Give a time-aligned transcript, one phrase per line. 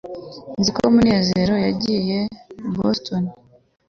[0.59, 2.19] nzi ko munezero yagiye
[2.67, 3.23] i boston